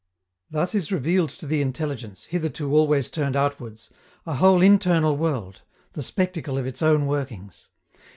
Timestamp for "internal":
4.63-5.15